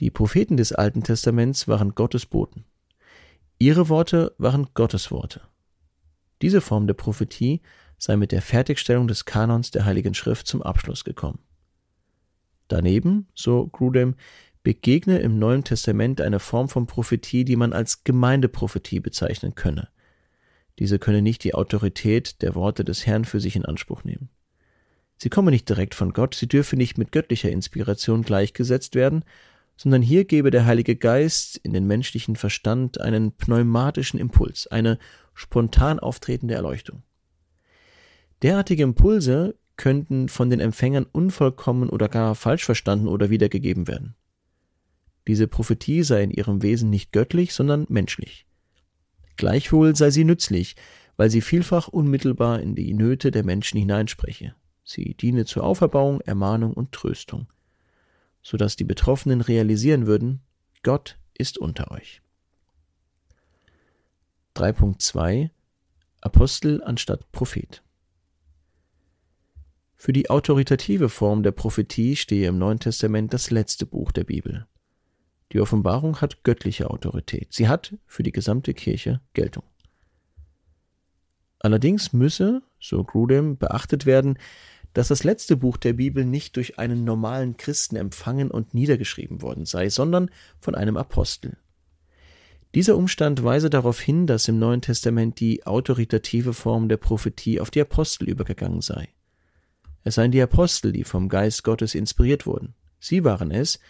Die 0.00 0.10
Propheten 0.10 0.56
des 0.56 0.72
Alten 0.72 1.02
Testaments 1.02 1.68
waren 1.68 1.94
Gottes 1.94 2.24
Boten. 2.24 2.64
Ihre 3.58 3.90
Worte 3.90 4.34
waren 4.38 4.68
Gottes 4.72 5.10
Worte. 5.10 5.42
Diese 6.40 6.62
Form 6.62 6.86
der 6.86 6.94
Prophetie 6.94 7.60
sei 7.98 8.16
mit 8.16 8.32
der 8.32 8.40
Fertigstellung 8.40 9.08
des 9.08 9.26
Kanons 9.26 9.70
der 9.70 9.84
Heiligen 9.84 10.14
Schrift 10.14 10.46
zum 10.46 10.62
Abschluss 10.62 11.04
gekommen. 11.04 11.40
Daneben, 12.68 13.28
so 13.34 13.66
Grudem, 13.66 14.14
begegne 14.62 15.18
im 15.18 15.38
Neuen 15.38 15.64
Testament 15.64 16.22
eine 16.22 16.38
Form 16.38 16.70
von 16.70 16.86
Prophetie, 16.86 17.44
die 17.44 17.56
man 17.56 17.74
als 17.74 18.02
Gemeindeprophetie 18.02 19.00
bezeichnen 19.00 19.54
könne. 19.54 19.88
Diese 20.78 20.98
könne 20.98 21.20
nicht 21.20 21.44
die 21.44 21.54
Autorität 21.54 22.40
der 22.40 22.54
Worte 22.54 22.84
des 22.86 23.04
Herrn 23.04 23.26
für 23.26 23.40
sich 23.40 23.54
in 23.54 23.66
Anspruch 23.66 24.02
nehmen. 24.04 24.30
Sie 25.18 25.28
komme 25.28 25.50
nicht 25.50 25.68
direkt 25.68 25.94
von 25.94 26.14
Gott, 26.14 26.34
sie 26.34 26.48
dürfe 26.48 26.76
nicht 26.76 26.96
mit 26.96 27.12
göttlicher 27.12 27.50
Inspiration 27.50 28.22
gleichgesetzt 28.22 28.94
werden, 28.94 29.24
sondern 29.80 30.02
hier 30.02 30.26
gebe 30.26 30.50
der 30.50 30.66
Heilige 30.66 30.94
Geist 30.94 31.56
in 31.56 31.72
den 31.72 31.86
menschlichen 31.86 32.36
Verstand 32.36 33.00
einen 33.00 33.32
pneumatischen 33.32 34.20
Impuls, 34.20 34.66
eine 34.66 34.98
spontan 35.32 35.98
auftretende 35.98 36.52
Erleuchtung. 36.52 37.02
Derartige 38.42 38.82
Impulse 38.82 39.58
könnten 39.76 40.28
von 40.28 40.50
den 40.50 40.60
Empfängern 40.60 41.06
unvollkommen 41.10 41.88
oder 41.88 42.10
gar 42.10 42.34
falsch 42.34 42.66
verstanden 42.66 43.08
oder 43.08 43.30
wiedergegeben 43.30 43.88
werden. 43.88 44.16
Diese 45.26 45.48
Prophetie 45.48 46.02
sei 46.02 46.24
in 46.24 46.30
ihrem 46.30 46.62
Wesen 46.62 46.90
nicht 46.90 47.10
göttlich, 47.10 47.54
sondern 47.54 47.86
menschlich. 47.88 48.44
Gleichwohl 49.36 49.96
sei 49.96 50.10
sie 50.10 50.24
nützlich, 50.24 50.76
weil 51.16 51.30
sie 51.30 51.40
vielfach 51.40 51.88
unmittelbar 51.88 52.60
in 52.60 52.74
die 52.74 52.92
Nöte 52.92 53.30
der 53.30 53.44
Menschen 53.44 53.78
hineinspreche. 53.78 54.54
Sie 54.84 55.14
diene 55.14 55.46
zur 55.46 55.64
Auferbauung, 55.64 56.20
Ermahnung 56.20 56.74
und 56.74 56.92
Tröstung, 56.92 57.46
so 58.42 58.56
dass 58.56 58.76
die 58.76 58.84
Betroffenen 58.84 59.40
realisieren 59.40 60.06
würden, 60.06 60.40
Gott 60.82 61.18
ist 61.34 61.58
unter 61.58 61.90
euch. 61.90 62.22
3.2 64.56 65.50
Apostel 66.20 66.82
anstatt 66.84 67.30
Prophet 67.32 67.82
Für 69.96 70.12
die 70.12 70.28
autoritative 70.28 71.08
Form 71.08 71.42
der 71.42 71.52
Prophetie 71.52 72.16
stehe 72.16 72.48
im 72.48 72.58
Neuen 72.58 72.78
Testament 72.78 73.32
das 73.32 73.50
letzte 73.50 73.86
Buch 73.86 74.12
der 74.12 74.24
Bibel. 74.24 74.66
Die 75.52 75.60
Offenbarung 75.60 76.20
hat 76.20 76.44
göttliche 76.44 76.90
Autorität. 76.90 77.52
Sie 77.52 77.68
hat 77.68 77.96
für 78.06 78.22
die 78.22 78.32
gesamte 78.32 78.74
Kirche 78.74 79.20
Geltung. 79.34 79.64
Allerdings 81.58 82.12
müsse, 82.12 82.62
so 82.78 83.04
Grudem, 83.04 83.56
beachtet 83.56 84.06
werden, 84.06 84.38
dass 84.94 85.08
das 85.08 85.24
letzte 85.24 85.56
Buch 85.56 85.76
der 85.76 85.92
Bibel 85.92 86.24
nicht 86.24 86.56
durch 86.56 86.78
einen 86.78 87.04
normalen 87.04 87.56
Christen 87.56 87.96
empfangen 87.96 88.50
und 88.50 88.74
niedergeschrieben 88.74 89.42
worden 89.42 89.64
sei, 89.64 89.88
sondern 89.88 90.30
von 90.60 90.74
einem 90.74 90.96
Apostel. 90.96 91.56
Dieser 92.74 92.96
Umstand 92.96 93.42
weise 93.42 93.68
darauf 93.68 94.00
hin, 94.00 94.26
dass 94.26 94.46
im 94.46 94.58
Neuen 94.58 94.80
Testament 94.80 95.40
die 95.40 95.66
autoritative 95.66 96.54
Form 96.54 96.88
der 96.88 96.98
Prophetie 96.98 97.60
auf 97.60 97.70
die 97.70 97.80
Apostel 97.80 98.28
übergegangen 98.28 98.80
sei. 98.80 99.08
Es 100.04 100.14
seien 100.14 100.30
die 100.30 100.40
Apostel, 100.40 100.92
die 100.92 101.04
vom 101.04 101.28
Geist 101.28 101.64
Gottes 101.64 101.94
inspiriert 101.94 102.46
wurden. 102.46 102.74
Sie 103.00 103.24
waren 103.24 103.50
es, 103.50 103.80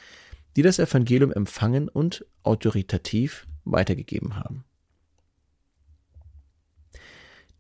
die 0.57 0.63
das 0.63 0.79
Evangelium 0.79 1.31
empfangen 1.33 1.89
und 1.89 2.25
autoritativ 2.43 3.47
weitergegeben 3.65 4.37
haben. 4.37 4.65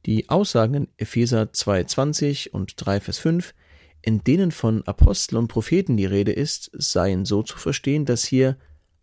Die 0.06 0.28
Aussagen 0.28 0.74
in 0.74 0.88
Epheser 0.96 1.42
2,20 1.42 2.50
und 2.50 2.74
3, 2.76 3.00
Vers 3.00 3.18
5, 3.18 3.54
in 4.02 4.24
denen 4.24 4.50
von 4.50 4.86
Aposteln 4.86 5.38
und 5.38 5.48
Propheten 5.48 5.96
die 5.96 6.06
Rede 6.06 6.32
ist, 6.32 6.70
seien 6.72 7.24
so 7.26 7.42
zu 7.42 7.58
verstehen, 7.58 8.06
dass 8.06 8.24
hier 8.24 8.56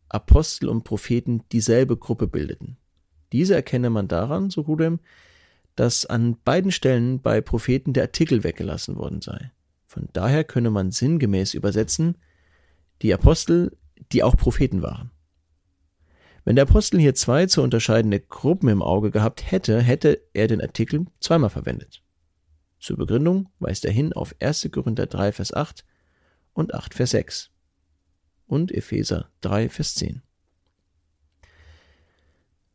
Apostel 0.09 0.69
und 0.69 0.83
Propheten 0.83 1.43
dieselbe 1.51 1.97
Gruppe 1.97 2.27
bildeten. 2.27 2.77
Diese 3.31 3.53
erkenne 3.53 3.89
man 3.89 4.07
daran, 4.07 4.49
so 4.49 4.61
Rudem, 4.61 4.99
dass 5.75 6.05
an 6.05 6.37
beiden 6.43 6.71
Stellen 6.71 7.21
bei 7.21 7.41
Propheten 7.41 7.93
der 7.93 8.03
Artikel 8.03 8.43
weggelassen 8.43 8.95
worden 8.95 9.21
sei. 9.21 9.51
Von 9.85 10.09
daher 10.13 10.43
könne 10.43 10.71
man 10.71 10.91
sinngemäß 10.91 11.53
übersetzen, 11.53 12.17
die 13.03 13.13
Apostel, 13.13 13.77
die 14.11 14.23
auch 14.23 14.35
Propheten 14.35 14.81
waren. 14.81 15.11
Wenn 16.47 16.55
der 16.55 16.63
Apostel 16.63 16.97
hier 16.97 17.13
zwei 17.13 17.45
zu 17.45 17.61
unterscheidende 17.61 18.21
Gruppen 18.21 18.69
im 18.69 18.81
Auge 18.81 19.11
gehabt 19.11 19.51
hätte, 19.51 19.81
hätte 19.81 20.21
er 20.31 20.47
den 20.47 20.61
Artikel 20.61 21.05
zweimal 21.19 21.49
verwendet. 21.49 22.01
Zur 22.79 22.95
Begründung 22.95 23.49
weist 23.59 23.83
er 23.83 23.91
hin 23.91 24.13
auf 24.13 24.33
1. 24.39 24.69
Korinther 24.71 25.07
3, 25.07 25.33
Vers 25.33 25.53
8 25.53 25.83
und 26.53 26.73
8, 26.73 26.93
Vers 26.93 27.09
6 27.09 27.49
und 28.45 28.71
Epheser 28.71 29.27
3, 29.41 29.67
Vers 29.67 29.95
10. 29.95 30.21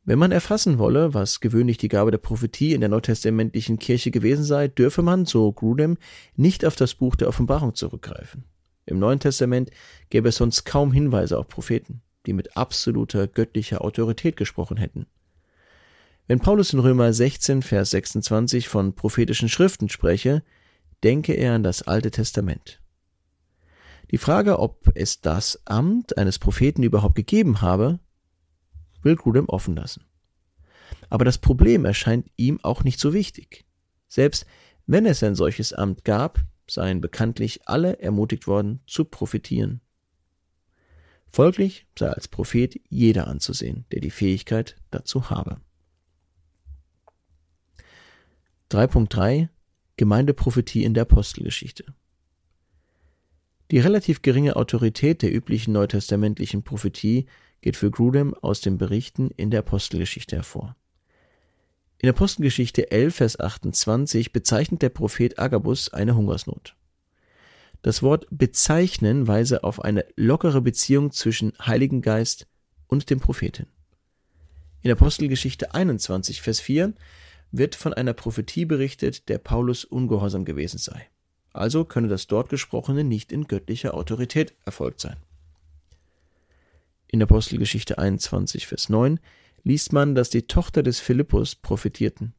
Wenn 0.04 0.18
man 0.18 0.32
erfassen 0.32 0.76
wolle, 0.76 1.14
was 1.14 1.40
gewöhnlich 1.40 1.78
die 1.78 1.88
Gabe 1.88 2.10
der 2.10 2.18
Prophetie 2.18 2.74
in 2.74 2.80
der 2.80 2.90
neutestamentlichen 2.90 3.78
Kirche 3.78 4.10
gewesen 4.10 4.44
sei, 4.44 4.68
dürfe 4.68 5.00
man, 5.00 5.24
so 5.24 5.50
Grudem, 5.50 5.96
nicht 6.36 6.66
auf 6.66 6.76
das 6.76 6.92
Buch 6.92 7.16
der 7.16 7.28
Offenbarung 7.28 7.74
zurückgreifen. 7.74 8.44
Im 8.84 8.98
Neuen 8.98 9.18
Testament 9.18 9.70
gäbe 10.10 10.28
es 10.28 10.36
sonst 10.36 10.64
kaum 10.64 10.92
Hinweise 10.92 11.38
auf 11.38 11.48
Propheten, 11.48 12.02
die 12.26 12.32
mit 12.32 12.56
absoluter 12.56 13.26
göttlicher 13.26 13.82
Autorität 13.82 14.36
gesprochen 14.36 14.76
hätten. 14.76 15.06
Wenn 16.26 16.40
Paulus 16.40 16.72
in 16.72 16.78
Römer 16.78 17.12
16, 17.12 17.62
Vers 17.62 17.90
26 17.90 18.68
von 18.68 18.94
prophetischen 18.94 19.48
Schriften 19.48 19.88
spreche, 19.88 20.42
denke 21.02 21.34
er 21.34 21.54
an 21.54 21.62
das 21.62 21.82
Alte 21.82 22.10
Testament. 22.10 22.80
Die 24.10 24.18
Frage, 24.18 24.58
ob 24.58 24.92
es 24.94 25.20
das 25.20 25.60
Amt 25.64 26.16
eines 26.18 26.38
Propheten 26.38 26.82
überhaupt 26.82 27.14
gegeben 27.14 27.60
habe, 27.60 27.98
will 29.02 29.16
Grudem 29.16 29.48
offen 29.48 29.74
lassen. 29.74 30.04
Aber 31.10 31.24
das 31.24 31.38
Problem 31.38 31.84
erscheint 31.84 32.30
ihm 32.36 32.60
auch 32.62 32.84
nicht 32.84 33.00
so 33.00 33.12
wichtig. 33.12 33.64
Selbst 34.08 34.46
wenn 34.86 35.06
es 35.06 35.22
ein 35.22 35.34
solches 35.34 35.72
Amt 35.72 36.04
gab, 36.04 36.40
seien 36.68 37.00
bekanntlich 37.00 37.68
alle 37.68 37.98
ermutigt 38.00 38.46
worden 38.46 38.80
zu 38.86 39.04
profitieren. 39.04 39.80
Folglich 41.32 41.86
sei 41.98 42.08
als 42.08 42.28
Prophet 42.28 42.78
jeder 42.88 43.26
anzusehen, 43.26 43.86
der 43.90 44.00
die 44.00 44.10
Fähigkeit 44.10 44.76
dazu 44.90 45.30
habe. 45.30 45.60
3.3 48.70 49.48
Gemeindeprophetie 49.96 50.84
in 50.84 50.94
der 50.94 51.02
Apostelgeschichte 51.02 51.94
die 53.72 53.78
relativ 53.78 54.20
geringe 54.20 54.56
Autorität 54.56 55.22
der 55.22 55.34
üblichen 55.34 55.72
neutestamentlichen 55.72 56.62
Prophetie 56.62 57.24
geht 57.62 57.78
für 57.78 57.90
Grudem 57.90 58.34
aus 58.34 58.60
den 58.60 58.76
Berichten 58.76 59.30
in 59.30 59.50
der 59.50 59.60
Apostelgeschichte 59.60 60.36
hervor. 60.36 60.76
In 61.96 62.10
Apostelgeschichte 62.10 62.90
11, 62.90 63.14
Vers 63.14 63.40
28 63.40 64.30
bezeichnet 64.30 64.82
der 64.82 64.90
Prophet 64.90 65.38
Agabus 65.38 65.88
eine 65.88 66.14
Hungersnot. 66.14 66.76
Das 67.82 68.02
Wort 68.02 68.26
bezeichnen 68.30 69.26
weise 69.26 69.64
auf 69.64 69.82
eine 69.82 70.06
lockere 70.16 70.60
Beziehung 70.60 71.10
zwischen 71.10 71.52
Heiligen 71.60 72.00
Geist 72.00 72.46
und 72.86 73.10
dem 73.10 73.18
Propheten. 73.18 73.66
In 74.82 74.90
Apostelgeschichte 74.90 75.74
21, 75.74 76.42
Vers 76.42 76.60
4 76.60 76.94
wird 77.50 77.74
von 77.74 77.92
einer 77.92 78.14
Prophetie 78.14 78.64
berichtet, 78.64 79.28
der 79.28 79.38
Paulus 79.38 79.84
ungehorsam 79.84 80.44
gewesen 80.44 80.78
sei. 80.78 81.08
Also 81.52 81.84
könne 81.84 82.08
das 82.08 82.28
dort 82.28 82.48
Gesprochene 82.48 83.04
nicht 83.04 83.32
in 83.32 83.46
göttlicher 83.46 83.94
Autorität 83.94 84.54
erfolgt 84.64 85.00
sein. 85.00 85.16
In 87.08 87.22
Apostelgeschichte 87.22 87.98
21, 87.98 88.66
Vers 88.66 88.88
9 88.88 89.20
liest 89.64 89.92
man, 89.92 90.14
dass 90.14 90.30
die 90.30 90.42
Tochter 90.46 90.82
des 90.82 90.98
Philippus 91.00 91.54
profitierten. 91.54 92.32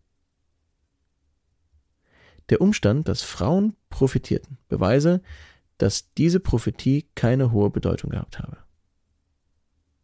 Der 2.50 2.62
Umstand, 2.62 3.08
dass 3.08 3.22
Frauen 3.22 3.76
profitierten, 3.90 4.58
beweise, 4.68 5.22
dass 5.78 6.14
diese 6.14 6.40
Prophetie 6.40 7.08
keine 7.16 7.52
hohe 7.52 7.70
Bedeutung 7.70 8.12
gehabt 8.12 8.40
habe. 8.40 8.58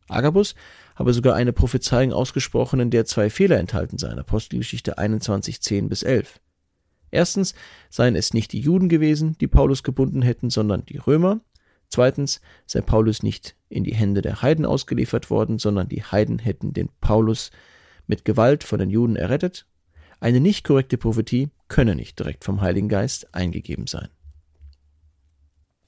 Agabus 0.07 0.55
habe 0.95 1.13
sogar 1.13 1.35
eine 1.35 1.53
Prophezeiung 1.53 2.11
ausgesprochen, 2.11 2.79
in 2.79 2.89
der 2.89 3.05
zwei 3.05 3.29
Fehler 3.29 3.57
enthalten 3.57 3.97
seien. 3.97 4.19
Apostelgeschichte 4.19 4.97
21, 4.97 5.61
10 5.61 5.87
bis 5.87 6.03
11. 6.03 6.41
Erstens 7.11 7.53
seien 7.89 8.15
es 8.15 8.33
nicht 8.33 8.51
die 8.51 8.59
Juden 8.59 8.89
gewesen, 8.89 9.37
die 9.39 9.47
Paulus 9.47 9.83
gebunden 9.83 10.21
hätten, 10.21 10.49
sondern 10.49 10.85
die 10.85 10.97
Römer. 10.97 11.41
Zweitens 11.87 12.41
sei 12.65 12.81
Paulus 12.81 13.23
nicht 13.23 13.55
in 13.67 13.83
die 13.83 13.95
Hände 13.95 14.21
der 14.21 14.41
Heiden 14.41 14.65
ausgeliefert 14.65 15.29
worden, 15.29 15.57
sondern 15.57 15.89
die 15.89 16.03
Heiden 16.03 16.39
hätten 16.39 16.73
den 16.73 16.89
Paulus 17.01 17.51
mit 18.05 18.25
Gewalt 18.25 18.63
von 18.63 18.79
den 18.79 18.89
Juden 18.89 19.15
errettet. 19.15 19.65
Eine 20.19 20.39
nicht 20.39 20.65
korrekte 20.65 20.97
Prophetie 20.97 21.49
könne 21.67 21.95
nicht 21.95 22.19
direkt 22.19 22.43
vom 22.43 22.61
Heiligen 22.61 22.89
Geist 22.89 23.33
eingegeben 23.33 23.87
sein. 23.87 24.09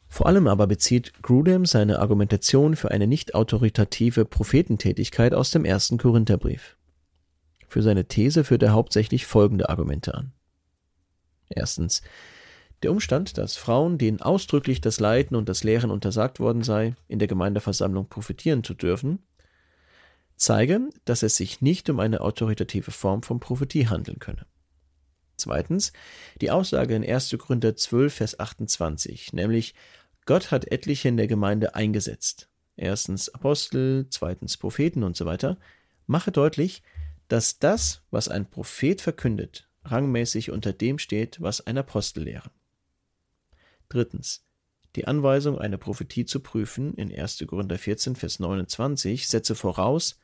Vor 0.07 0.27
allem 0.27 0.47
aber 0.47 0.67
bezieht 0.67 1.21
Grudem 1.21 1.65
seine 1.65 1.99
Argumentation 1.99 2.75
für 2.75 2.91
eine 2.91 3.07
nicht 3.07 3.33
autoritative 3.33 4.25
Prophetentätigkeit 4.25 5.33
aus 5.33 5.51
dem 5.51 5.63
ersten 5.63 5.97
Korintherbrief. 5.97 6.77
Für 7.67 7.81
seine 7.81 8.05
These 8.05 8.43
führt 8.43 8.63
er 8.63 8.73
hauptsächlich 8.73 9.25
folgende 9.25 9.69
Argumente 9.69 10.13
an. 10.13 10.33
Erstens. 11.47 12.01
Der 12.83 12.91
Umstand, 12.91 13.37
dass 13.37 13.55
Frauen, 13.55 13.97
denen 13.97 14.21
ausdrücklich 14.21 14.81
das 14.81 14.99
Leiten 14.99 15.35
und 15.35 15.47
das 15.47 15.63
Lehren 15.63 15.91
untersagt 15.91 16.39
worden 16.39 16.63
sei, 16.63 16.95
in 17.07 17.19
der 17.19 17.27
Gemeindeversammlung 17.27 18.09
profitieren 18.09 18.63
zu 18.63 18.73
dürfen, 18.73 19.19
zeige, 20.41 20.89
dass 21.05 21.23
es 21.23 21.35
sich 21.35 21.61
nicht 21.61 21.89
um 21.89 21.99
eine 21.99 22.21
autoritative 22.21 22.91
Form 22.91 23.21
von 23.21 23.39
Prophetie 23.39 23.87
handeln 23.87 24.19
könne. 24.19 24.45
Zweitens, 25.37 25.93
die 26.39 26.51
Aussage 26.51 26.95
in 26.95 27.07
1. 27.07 27.35
Korinther 27.39 27.75
12, 27.75 28.13
Vers 28.13 28.39
28, 28.39 29.33
nämlich 29.33 29.75
Gott 30.25 30.51
hat 30.51 30.71
etliche 30.71 31.09
in 31.09 31.17
der 31.17 31.27
Gemeinde 31.27 31.75
eingesetzt. 31.75 32.49
Erstens 32.75 33.29
Apostel, 33.29 34.07
zweitens 34.09 34.57
Propheten 34.57 35.03
und 35.03 35.15
so 35.15 35.25
weiter, 35.25 35.57
mache 36.07 36.31
deutlich, 36.31 36.81
dass 37.27 37.59
das, 37.59 38.03
was 38.09 38.27
ein 38.27 38.49
Prophet 38.49 39.01
verkündet, 39.01 39.69
rangmäßig 39.83 40.51
unter 40.51 40.73
dem 40.73 40.97
steht, 40.97 41.41
was 41.41 41.65
ein 41.65 41.77
Apostel 41.77 42.23
lehre. 42.23 42.51
Drittens. 43.89 44.43
Die 44.95 45.07
Anweisung, 45.07 45.57
eine 45.57 45.77
Prophetie 45.77 46.25
zu 46.25 46.39
prüfen, 46.39 46.93
in 46.95 47.15
1. 47.15 47.45
Korinther 47.47 47.77
14, 47.77 48.15
Vers 48.15 48.39
29, 48.39 49.27
setze 49.27 49.55
voraus, 49.55 50.19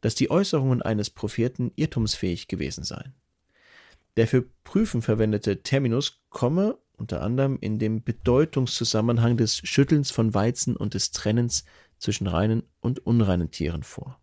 dass 0.00 0.14
die 0.14 0.30
Äußerungen 0.30 0.82
eines 0.82 1.10
Propheten 1.10 1.72
irrtumsfähig 1.76 2.48
gewesen 2.48 2.84
seien. 2.84 3.14
Der 4.16 4.26
für 4.26 4.42
Prüfen 4.64 5.02
verwendete 5.02 5.62
Terminus 5.62 6.22
komme 6.28 6.78
unter 6.98 7.22
anderem 7.22 7.58
in 7.60 7.78
dem 7.78 8.02
Bedeutungszusammenhang 8.02 9.36
des 9.36 9.58
Schüttelns 9.58 10.10
von 10.10 10.34
Weizen 10.34 10.76
und 10.76 10.94
des 10.94 11.12
Trennens 11.12 11.64
zwischen 11.98 12.26
reinen 12.26 12.64
und 12.80 13.06
unreinen 13.06 13.50
Tieren 13.50 13.82
vor. 13.82 14.20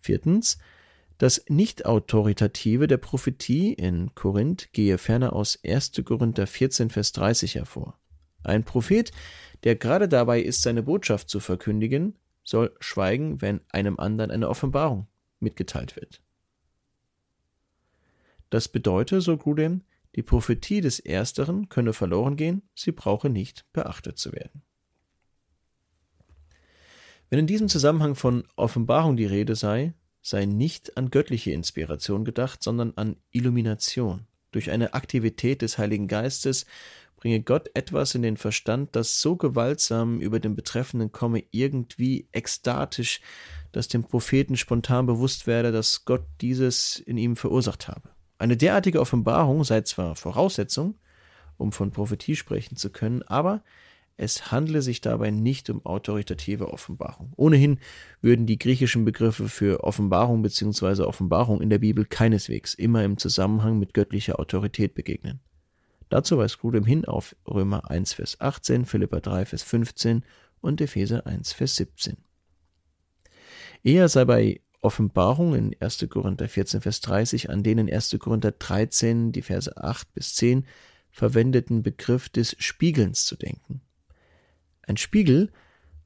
Viertens. 0.00 0.58
Das 1.18 1.44
Nicht-Autoritative 1.48 2.86
der 2.86 2.98
Prophetie 2.98 3.72
in 3.72 4.14
Korinth 4.14 4.70
gehe 4.72 4.98
ferner 4.98 5.32
aus 5.32 5.58
1. 5.64 5.92
Korinther 6.04 6.46
14, 6.46 6.90
Vers 6.90 7.12
30 7.12 7.54
hervor. 7.54 7.98
Ein 8.42 8.64
Prophet, 8.64 9.12
der 9.64 9.76
gerade 9.76 10.08
dabei 10.08 10.42
ist, 10.42 10.60
seine 10.60 10.82
Botschaft 10.82 11.30
zu 11.30 11.40
verkündigen, 11.40 12.18
soll 12.46 12.74
schweigen, 12.80 13.42
wenn 13.42 13.60
einem 13.70 13.98
anderen 13.98 14.30
eine 14.30 14.48
Offenbarung 14.48 15.08
mitgeteilt 15.40 15.96
wird. 15.96 16.22
Das 18.48 18.68
bedeutet, 18.68 19.22
so 19.22 19.36
Grudem, 19.36 19.82
die 20.14 20.22
Prophetie 20.22 20.80
des 20.80 21.00
Ersteren 21.00 21.68
könne 21.68 21.92
verloren 21.92 22.36
gehen, 22.36 22.62
sie 22.74 22.92
brauche 22.92 23.28
nicht 23.28 23.66
beachtet 23.72 24.18
zu 24.18 24.32
werden. 24.32 24.62
Wenn 27.28 27.40
in 27.40 27.48
diesem 27.48 27.68
Zusammenhang 27.68 28.14
von 28.14 28.44
Offenbarung 28.54 29.16
die 29.16 29.26
Rede 29.26 29.56
sei, 29.56 29.94
sei 30.22 30.44
nicht 30.44 30.96
an 30.96 31.10
göttliche 31.10 31.50
Inspiration 31.50 32.24
gedacht, 32.24 32.62
sondern 32.62 32.92
an 32.96 33.16
Illumination. 33.30 34.26
Durch 34.52 34.70
eine 34.70 34.94
Aktivität 34.94 35.60
des 35.60 35.76
Heiligen 35.76 36.06
Geistes 36.06 36.66
bringe 37.26 37.42
Gott 37.42 37.70
etwas 37.74 38.14
in 38.14 38.22
den 38.22 38.36
Verstand, 38.36 38.94
das 38.94 39.20
so 39.20 39.34
gewaltsam 39.34 40.20
über 40.20 40.38
den 40.38 40.54
Betreffenden 40.54 41.10
komme, 41.10 41.42
irgendwie 41.50 42.28
ekstatisch, 42.30 43.20
dass 43.72 43.88
dem 43.88 44.04
Propheten 44.04 44.56
spontan 44.56 45.06
bewusst 45.06 45.48
werde, 45.48 45.72
dass 45.72 46.04
Gott 46.04 46.22
dieses 46.40 47.00
in 47.00 47.18
ihm 47.18 47.34
verursacht 47.34 47.88
habe. 47.88 48.10
Eine 48.38 48.56
derartige 48.56 49.00
Offenbarung 49.00 49.64
sei 49.64 49.80
zwar 49.80 50.14
Voraussetzung, 50.14 50.94
um 51.56 51.72
von 51.72 51.90
Prophetie 51.90 52.36
sprechen 52.36 52.76
zu 52.76 52.90
können, 52.90 53.24
aber 53.24 53.64
es 54.16 54.52
handle 54.52 54.80
sich 54.80 55.00
dabei 55.00 55.32
nicht 55.32 55.68
um 55.68 55.84
autoritative 55.84 56.72
Offenbarung. 56.72 57.32
Ohnehin 57.34 57.80
würden 58.22 58.46
die 58.46 58.56
griechischen 58.56 59.04
Begriffe 59.04 59.48
für 59.48 59.82
Offenbarung 59.82 60.42
bzw. 60.42 61.02
Offenbarung 61.02 61.60
in 61.60 61.70
der 61.70 61.80
Bibel 61.80 62.04
keineswegs 62.04 62.72
immer 62.72 63.02
im 63.02 63.18
Zusammenhang 63.18 63.80
mit 63.80 63.94
göttlicher 63.94 64.38
Autorität 64.38 64.94
begegnen. 64.94 65.40
Dazu 66.08 66.38
weist 66.38 66.58
Grudem 66.58 66.84
hin 66.84 67.04
auf 67.04 67.34
Römer 67.46 67.90
1, 67.90 68.14
Vers 68.14 68.40
18, 68.40 68.84
Philippa 68.84 69.20
3, 69.20 69.46
Vers 69.46 69.62
15 69.62 70.24
und 70.60 70.80
Epheser 70.80 71.26
1, 71.26 71.52
Vers 71.52 71.76
17. 71.76 72.16
Eher 73.82 74.08
sei 74.08 74.24
bei 74.24 74.60
Offenbarung 74.80 75.54
in 75.54 75.74
1. 75.80 76.06
Korinther 76.08 76.48
14, 76.48 76.80
Vers 76.80 77.00
30 77.00 77.50
an 77.50 77.62
den 77.62 77.78
in 77.78 77.92
1. 77.92 78.16
Korinther 78.18 78.52
13, 78.52 79.32
die 79.32 79.42
Verse 79.42 79.76
8 79.76 80.14
bis 80.14 80.34
10 80.36 80.66
verwendeten 81.10 81.82
Begriff 81.82 82.28
des 82.28 82.54
Spiegelns 82.58 83.26
zu 83.26 83.36
denken. 83.36 83.80
Ein 84.82 84.96
Spiegel 84.96 85.50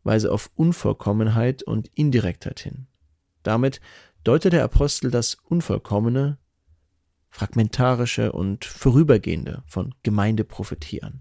weise 0.02 0.32
auf 0.32 0.50
Unvollkommenheit 0.54 1.62
und 1.62 1.90
Indirektheit 1.94 2.60
hin. 2.60 2.86
Damit 3.42 3.80
deutet 4.24 4.52
der 4.52 4.64
Apostel 4.64 5.10
das 5.10 5.34
Unvollkommene, 5.34 6.38
Fragmentarische 7.30 8.32
und 8.32 8.64
Vorübergehende 8.64 9.62
von 9.66 9.94
Gemeindeprophetie 10.02 11.02
an. 11.02 11.20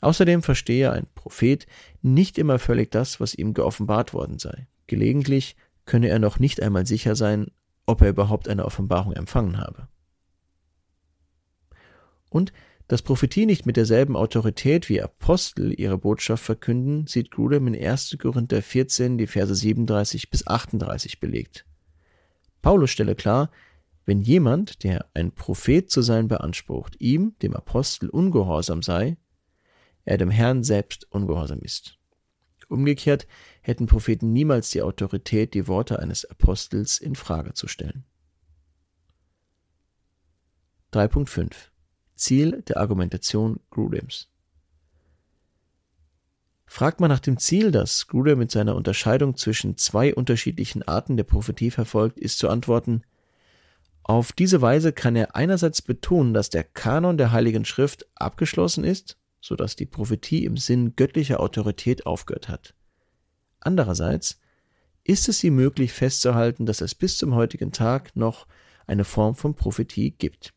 Außerdem 0.00 0.42
verstehe 0.42 0.92
ein 0.92 1.06
Prophet 1.14 1.66
nicht 2.02 2.36
immer 2.38 2.58
völlig 2.58 2.90
das, 2.90 3.20
was 3.20 3.34
ihm 3.34 3.54
geoffenbart 3.54 4.12
worden 4.12 4.38
sei. 4.38 4.66
Gelegentlich 4.86 5.56
könne 5.86 6.08
er 6.08 6.18
noch 6.18 6.38
nicht 6.38 6.62
einmal 6.62 6.86
sicher 6.86 7.16
sein, 7.16 7.50
ob 7.86 8.02
er 8.02 8.10
überhaupt 8.10 8.48
eine 8.48 8.64
Offenbarung 8.64 9.12
empfangen 9.12 9.58
habe. 9.58 9.88
Und 12.28 12.52
dass 12.88 13.00
Prophetie 13.00 13.46
nicht 13.46 13.64
mit 13.64 13.78
derselben 13.78 14.14
Autorität 14.14 14.90
wie 14.90 15.00
Apostel 15.00 15.72
ihre 15.72 15.96
Botschaft 15.96 16.44
verkünden, 16.44 17.06
sieht 17.06 17.30
Grudem 17.30 17.66
in 17.66 17.74
1. 17.74 18.18
Korinther 18.20 18.60
14, 18.60 19.16
die 19.16 19.26
Verse 19.26 19.54
37 19.54 20.28
bis 20.28 20.46
38 20.46 21.18
belegt. 21.18 21.64
Paulus 22.60 22.90
stelle 22.90 23.14
klar, 23.14 23.50
wenn 24.06 24.20
jemand, 24.20 24.84
der 24.84 25.06
ein 25.14 25.32
Prophet 25.32 25.90
zu 25.90 26.02
sein 26.02 26.28
beansprucht, 26.28 27.00
ihm, 27.00 27.34
dem 27.42 27.54
Apostel, 27.54 28.08
ungehorsam 28.08 28.82
sei, 28.82 29.16
er 30.04 30.18
dem 30.18 30.30
Herrn 30.30 30.62
selbst 30.62 31.10
ungehorsam 31.10 31.60
ist. 31.60 31.98
Umgekehrt 32.68 33.26
hätten 33.62 33.86
Propheten 33.86 34.32
niemals 34.32 34.70
die 34.70 34.82
Autorität, 34.82 35.54
die 35.54 35.68
Worte 35.68 35.98
eines 35.98 36.24
Apostels 36.24 36.98
in 36.98 37.14
Frage 37.14 37.54
zu 37.54 37.68
stellen. 37.68 38.04
3.5 40.92 41.52
Ziel 42.14 42.62
der 42.62 42.78
Argumentation 42.78 43.60
Grudems. 43.70 44.28
Fragt 46.66 47.00
man 47.00 47.10
nach 47.10 47.20
dem 47.20 47.38
Ziel, 47.38 47.70
das 47.70 48.06
Grudem 48.06 48.38
mit 48.38 48.50
seiner 48.50 48.74
Unterscheidung 48.74 49.36
zwischen 49.36 49.76
zwei 49.76 50.14
unterschiedlichen 50.14 50.82
Arten 50.82 51.16
der 51.16 51.24
Prophetie 51.24 51.70
verfolgt, 51.70 52.18
ist 52.18 52.38
zu 52.38 52.48
antworten, 52.48 53.02
auf 54.04 54.32
diese 54.32 54.60
Weise 54.60 54.92
kann 54.92 55.16
er 55.16 55.34
einerseits 55.34 55.80
betonen, 55.80 56.34
dass 56.34 56.50
der 56.50 56.62
Kanon 56.62 57.16
der 57.16 57.32
Heiligen 57.32 57.64
Schrift 57.64 58.06
abgeschlossen 58.14 58.84
ist, 58.84 59.16
so 59.40 59.56
dass 59.56 59.76
die 59.76 59.86
Prophetie 59.86 60.44
im 60.44 60.58
Sinn 60.58 60.94
göttlicher 60.94 61.40
Autorität 61.40 62.04
aufgehört 62.04 62.50
hat. 62.50 62.74
Andererseits 63.60 64.40
ist 65.04 65.28
es 65.28 65.42
ihm 65.42 65.56
möglich 65.56 65.92
festzuhalten, 65.92 66.66
dass 66.66 66.82
es 66.82 66.94
bis 66.94 67.16
zum 67.16 67.34
heutigen 67.34 67.72
Tag 67.72 68.14
noch 68.14 68.46
eine 68.86 69.04
Form 69.04 69.34
von 69.34 69.54
Prophetie 69.54 70.10
gibt. 70.10 70.52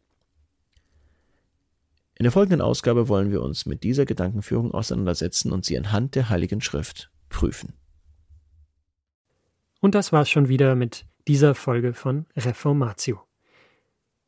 In 2.15 2.23
der 2.23 2.31
folgenden 2.33 2.61
Ausgabe 2.61 3.07
wollen 3.07 3.31
wir 3.31 3.41
uns 3.41 3.65
mit 3.65 3.83
dieser 3.83 4.05
Gedankenführung 4.05 4.73
auseinandersetzen 4.73 5.53
und 5.53 5.63
sie 5.63 5.77
anhand 5.77 6.15
der 6.15 6.29
Heiligen 6.29 6.59
Schrift 6.59 7.11
prüfen. 7.29 7.73
Und 9.79 9.95
das 9.95 10.11
war's 10.11 10.29
schon 10.29 10.49
wieder 10.49 10.75
mit 10.75 11.05
dieser 11.27 11.55
Folge 11.55 11.93
von 11.93 12.25
Reformatio. 12.35 13.26